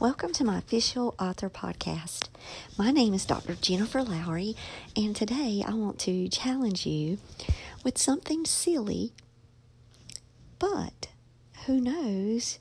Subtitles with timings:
[0.00, 2.30] Welcome to my official author podcast.
[2.78, 3.54] My name is Dr.
[3.54, 4.56] Jennifer Lowry,
[4.96, 7.18] and today I want to challenge you
[7.84, 9.12] with something silly,
[10.58, 11.08] but
[11.66, 12.58] who knows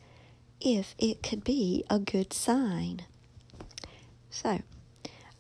[0.60, 3.04] if it could be a good sign.
[4.30, 4.60] So,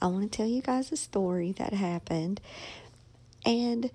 [0.01, 2.39] I want to tell you guys a story that happened,
[3.45, 3.91] and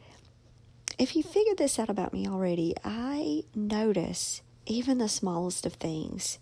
[0.98, 6.38] if you figured this out about me already, I notice even the smallest of things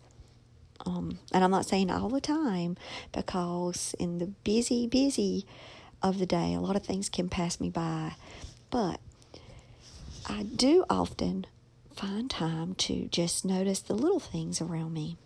[0.84, 2.76] um, and I'm not saying all the time
[3.12, 5.46] because in the busy, busy
[6.02, 8.14] of the day, a lot of things can pass me by.
[8.70, 9.00] But
[10.26, 11.46] I do often
[11.94, 15.16] find time to just notice the little things around me.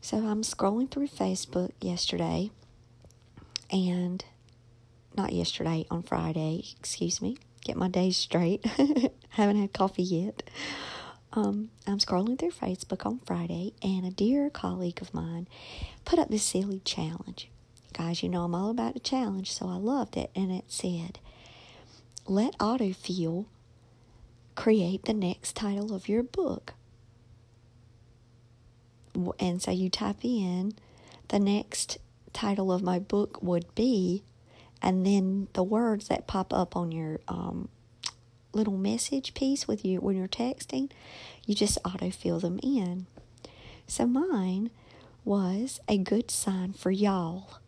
[0.00, 2.50] So I'm scrolling through Facebook yesterday,
[3.70, 4.24] and
[5.16, 8.64] not yesterday, on Friday, excuse me, get my days straight.
[9.30, 10.42] Haven't had coffee yet.
[11.32, 15.46] Um, I'm scrolling through Facebook on Friday, and a dear colleague of mine
[16.04, 17.48] put up this silly challenge.
[17.92, 20.30] Guys, you know I'm all about a challenge, so I loved it.
[20.34, 21.18] And it said,
[22.26, 23.46] Let autofill
[24.54, 26.74] create the next title of your book.
[29.38, 30.74] And so you type in
[31.28, 31.98] the next
[32.32, 34.22] title of my book would be,
[34.80, 37.68] and then the words that pop up on your um,
[38.52, 40.90] little message piece with you when you're texting,
[41.46, 43.06] you just auto fill them in.
[43.86, 44.70] So mine
[45.24, 47.58] was a good sign for y'all.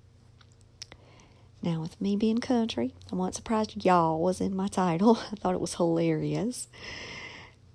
[1.63, 5.19] Now, with me being country, I wasn't surprised y'all was in my title.
[5.33, 6.69] I thought it was hilarious.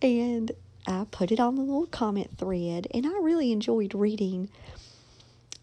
[0.02, 0.52] And
[0.88, 4.50] I put it on the little comment thread, and I really enjoyed reading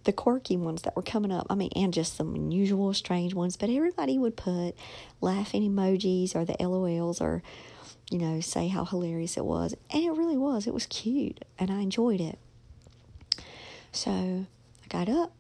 [0.05, 1.47] the quirky ones that were coming up.
[1.51, 3.57] I mean, and just some unusual, strange ones.
[3.57, 4.75] But everybody would put
[5.21, 7.43] laughing emojis or the LOLs or,
[8.11, 9.75] you know, say how hilarious it was.
[9.91, 10.67] And it really was.
[10.67, 11.45] It was cute.
[11.59, 12.39] And I enjoyed it.
[13.93, 15.33] So I got up.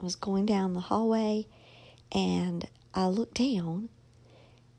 [0.00, 1.46] I was going down the hallway
[2.10, 3.88] and I looked down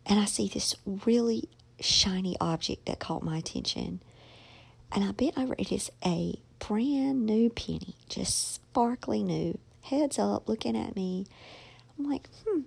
[0.05, 1.47] and I see this really
[1.79, 4.01] shiny object that caught my attention.
[4.93, 5.55] And I bent over.
[5.57, 11.25] It is a brand new penny, just sparkly new, heads up, looking at me.
[11.97, 12.61] I'm like, hmm,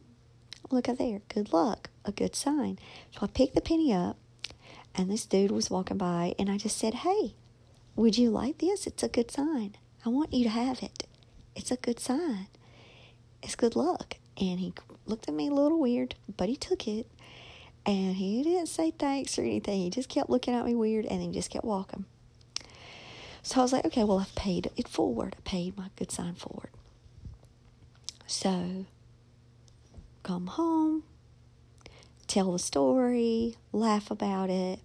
[0.71, 2.79] look at there, good luck, a good sign.
[3.13, 4.17] So I picked the penny up,
[4.95, 7.35] and this dude was walking by, and I just said, hey,
[7.95, 8.87] would you like this?
[8.87, 9.77] It's a good sign.
[10.05, 11.05] I want you to have it.
[11.55, 12.49] It's a good sign.
[13.43, 14.17] It's good luck.
[14.39, 14.75] And he
[15.07, 17.07] looked at me a little weird, but he took it.
[17.87, 19.81] And he didn't say thanks or anything.
[19.81, 22.05] He just kept looking at me weird and he just kept walking.
[23.47, 25.37] So I was like, okay, well, I've paid it forward.
[25.39, 26.71] I paid my good sign forward.
[28.27, 28.87] So
[30.25, 31.05] come home,
[32.27, 34.81] tell the story, laugh about it.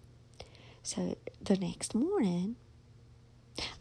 [0.83, 2.55] So the next morning,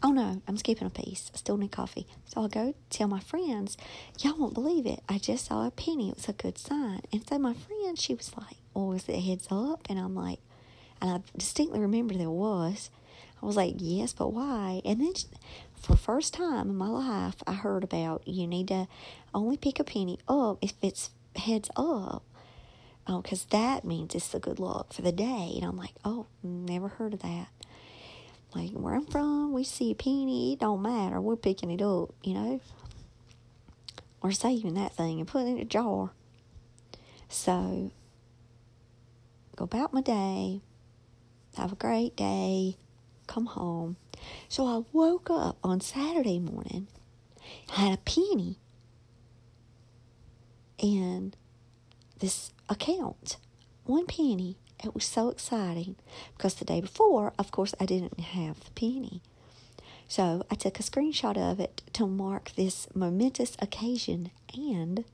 [0.01, 1.29] oh no, I'm skipping a piece.
[1.31, 2.07] I still need coffee.
[2.25, 3.77] So I'll go tell my friends,
[4.19, 5.03] y'all won't believe it.
[5.07, 6.09] I just saw a penny.
[6.09, 7.01] It was a good sign.
[7.13, 9.85] And so my friend, she was like, oh, was it heads up?
[9.87, 10.39] And I'm like,
[10.99, 12.89] and I distinctly remember there was.
[13.41, 14.81] I was like, yes, but why?
[14.85, 15.13] And then
[15.73, 18.87] for first time in my life, I heard about you need to
[19.33, 22.23] only pick a penny up if it's heads up.
[23.07, 25.53] Oh, because that means it's the good luck for the day.
[25.55, 27.47] And I'm like, oh, never heard of that.
[28.53, 31.19] Like where I'm from, we see a penny, it don't matter.
[31.19, 32.61] We're picking it up, you know.
[34.21, 36.11] We're saving that thing and putting it in a jar.
[37.27, 37.91] So,
[39.55, 40.61] go about my day.
[41.55, 42.77] Have a great day
[43.31, 43.95] come home.
[44.49, 46.87] So I woke up on Saturday morning,
[47.69, 48.57] had a penny
[50.77, 51.33] in
[52.19, 53.37] this account.
[53.85, 54.57] One penny.
[54.83, 55.95] It was so exciting
[56.35, 59.21] because the day before, of course, I didn't have the penny.
[60.07, 65.05] So I took a screenshot of it to mark this momentous occasion, and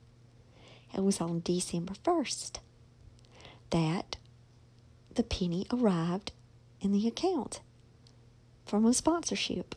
[0.96, 2.60] it was on December 1st
[3.70, 4.16] that
[5.14, 6.32] the penny arrived
[6.80, 7.60] in the account
[8.68, 9.76] from a sponsorship.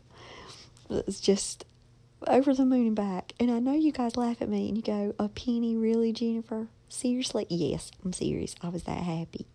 [0.89, 1.65] It's just
[2.27, 3.33] over the moon and back.
[3.39, 6.67] And I know you guys laugh at me and you go, A penny, really, Jennifer?
[6.89, 7.47] Seriously?
[7.49, 8.55] Yes, I'm serious.
[8.61, 9.47] I was that happy.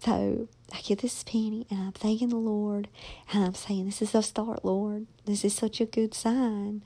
[0.00, 2.88] So I get this penny and I'm thanking the Lord
[3.32, 5.06] and I'm saying, This is a start, Lord.
[5.26, 6.82] This is such a good sign.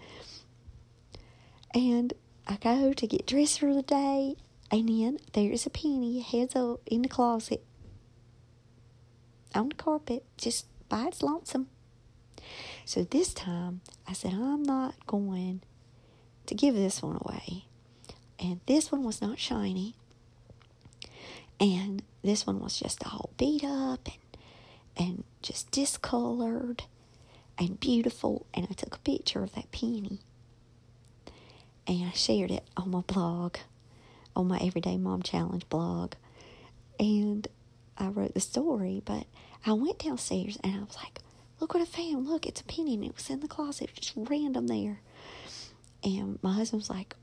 [1.73, 2.12] And
[2.47, 4.37] I go to get dressed for the day
[4.71, 7.62] and then there's a penny heads up in the closet
[9.55, 11.69] on the carpet, just by its lonesome.
[12.85, 15.63] So this time I said, I'm not going
[16.47, 17.65] to give this one away.
[18.39, 19.95] And this one was not shiny.
[21.61, 26.85] And this one was just all beat up and, and just discolored.
[27.59, 28.47] and beautiful.
[28.55, 30.19] And I took a picture of that penny
[31.87, 33.57] and I shared it on my blog,
[34.35, 36.15] on my Everyday Mom Challenge blog.
[36.99, 37.47] And
[37.99, 39.26] I wrote the story, but
[39.67, 41.20] I went downstairs and I was like,
[41.61, 42.26] look what I found.
[42.26, 45.00] Look, it's a penny and it was in the closet, just random there.
[46.02, 47.17] And my husband was like,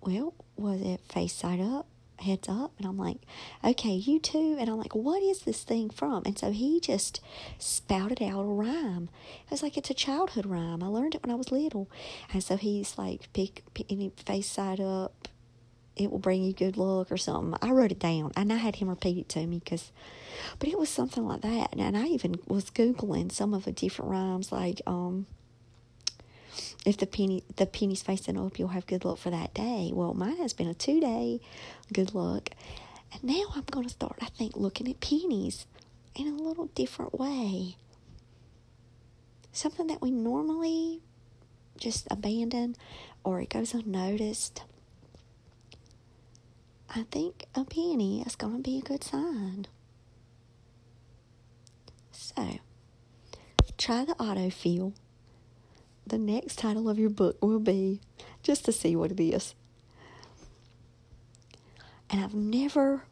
[0.00, 1.86] well, was it face side up?
[2.18, 3.18] heads up and I'm like,
[3.64, 4.56] okay, you too.
[4.58, 6.22] And I'm like, what is this thing from?
[6.24, 7.20] And so he just
[7.58, 9.08] spouted out a rhyme.
[9.48, 10.82] I was like, it's a childhood rhyme.
[10.82, 11.90] I learned it when I was little.
[12.32, 15.28] And so he's like, pick, pick any face side up.
[15.96, 17.58] It will bring you good luck or something.
[17.62, 19.92] I wrote it down and I had him repeat it to me because,
[20.58, 21.74] but it was something like that.
[21.76, 25.26] And I even was Googling some of the different rhymes like, um,
[26.84, 29.90] if the penny the penny's facing up, you'll have good luck for that day.
[29.92, 31.40] Well, mine has been a two day
[31.92, 32.50] good luck,
[33.12, 34.18] and now I'm to start.
[34.20, 35.66] I think looking at pennies
[36.14, 37.76] in a little different way.
[39.52, 41.00] Something that we normally
[41.78, 42.76] just abandon
[43.24, 44.62] or it goes unnoticed.
[46.94, 49.66] I think a penny is going to be a good sign.
[52.12, 52.58] So,
[53.76, 54.94] try the autofill
[56.06, 58.00] the next title of your book will be,
[58.42, 59.54] just to see what it is.
[62.08, 63.02] And I've never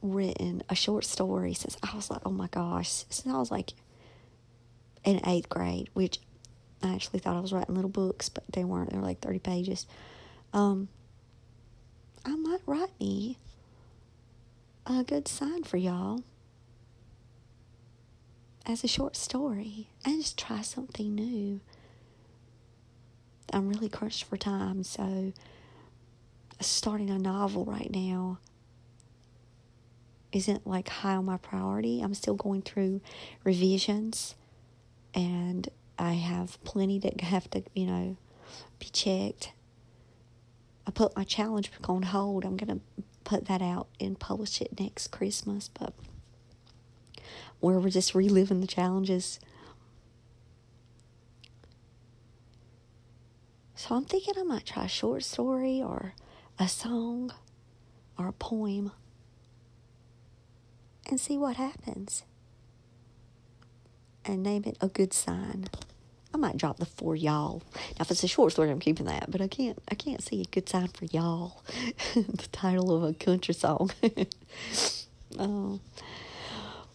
[0.00, 3.72] written a short story since I was like, oh my gosh, since I was like
[5.04, 6.20] in eighth grade, which
[6.82, 8.90] I actually thought I was writing little books, but they weren't.
[8.90, 9.86] They were like 30 pages.
[10.52, 10.88] Um,
[12.24, 13.38] I might write me
[14.86, 16.22] a good sign for y'all
[18.66, 21.60] as a short story and just try something new.
[23.52, 25.32] I'm really crunched for time, so
[26.60, 28.38] starting a novel right now
[30.32, 32.00] isn't like high on my priority.
[32.00, 33.00] I'm still going through
[33.44, 34.34] revisions
[35.14, 35.68] and
[35.98, 38.16] I have plenty that have to, you know,
[38.78, 39.52] be checked.
[40.86, 42.44] I put my challenge book on hold.
[42.44, 45.94] I'm going to put that out and publish it next Christmas, but
[47.60, 49.40] where we're just reliving the challenges
[53.86, 56.14] So I'm thinking I might try a short story or
[56.58, 57.30] a song
[58.18, 58.92] or a poem
[61.10, 62.22] and see what happens.
[64.24, 65.66] And name it a good sign.
[66.34, 67.62] I might drop the for y'all.
[67.76, 70.40] Now if it's a short story I'm keeping that, but I can't I can't see
[70.42, 71.62] a good sign for y'all.
[72.14, 73.90] the title of a country song.
[75.38, 75.80] oh.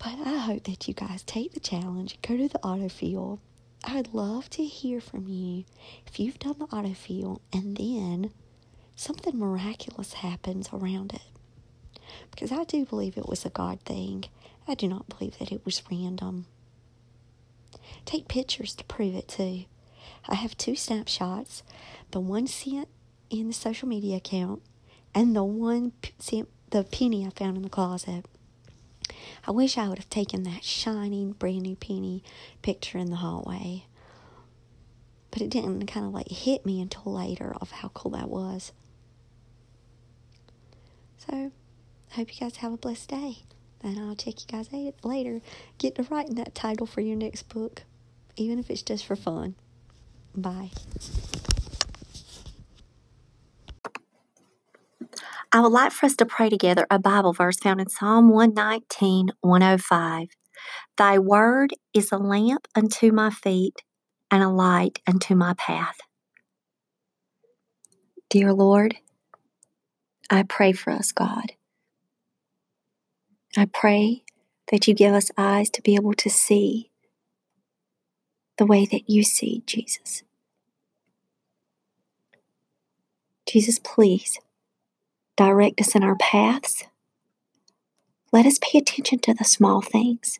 [0.01, 3.39] But I hope that you guys take the challenge, go to the autofill,
[3.83, 5.65] I'd love to hear from you
[6.07, 8.31] if you've done the autofill and then
[8.95, 11.21] something miraculous happens around it.
[12.31, 14.25] Because I do believe it was a God thing.
[14.67, 16.45] I do not believe that it was random.
[18.05, 19.65] Take pictures to prove it too.
[20.27, 21.63] I have two snapshots
[22.11, 22.87] the one sent
[23.29, 24.61] in the social media account
[25.13, 28.25] and the one sent the penny I found in the closet.
[29.47, 32.23] I wish I would have taken that shining, brand new penny
[32.61, 33.85] picture in the hallway.
[35.31, 38.71] But it didn't kind of like hit me until later of how cool that was.
[41.17, 41.51] So,
[42.11, 43.39] I hope you guys have a blessed day.
[43.81, 44.69] And I'll check you guys
[45.03, 45.41] later.
[45.77, 47.83] Get to writing that title for your next book,
[48.35, 49.55] even if it's just for fun.
[50.35, 50.71] Bye.
[55.51, 59.31] I would like for us to pray together a Bible verse found in Psalm 119,
[59.41, 60.27] 105.
[60.97, 63.81] Thy word is a lamp unto my feet
[64.29, 65.97] and a light unto my path.
[68.29, 68.97] Dear Lord,
[70.29, 71.53] I pray for us, God.
[73.57, 74.23] I pray
[74.71, 76.91] that you give us eyes to be able to see
[78.57, 80.23] the way that you see, Jesus.
[83.47, 84.39] Jesus, please
[85.35, 86.83] direct us in our paths.
[88.31, 90.39] Let us pay attention to the small things.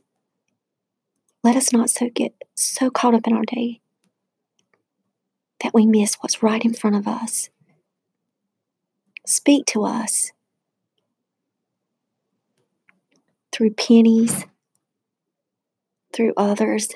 [1.44, 3.80] Let us not so get so caught up in our day
[5.64, 7.50] that we miss what's right in front of us.
[9.26, 10.32] Speak to us
[13.52, 14.46] through pennies,
[16.14, 16.90] through others,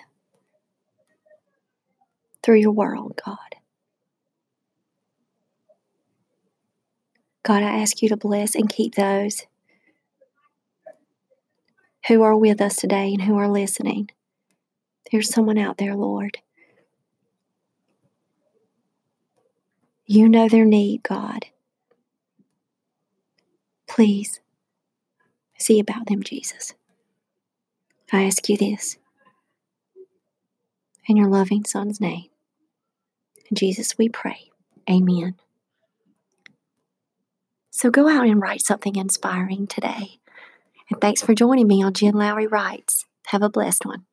[2.41, 3.37] through your world, God.
[7.43, 9.43] God, I ask you to bless and keep those
[12.07, 14.09] who are with us today and who are listening.
[15.11, 16.37] There's someone out there, Lord.
[20.05, 21.45] You know their need, God.
[23.87, 24.39] Please
[25.63, 26.73] see about them, Jesus.
[28.11, 28.97] I ask you this
[31.07, 32.25] In your loving Son's name.
[33.53, 34.51] Jesus, we pray.
[34.89, 35.35] Amen.
[37.71, 40.19] So go out and write something inspiring today.
[40.89, 43.05] And thanks for joining me on Jen Lowry Writes.
[43.27, 44.05] Have a blessed one.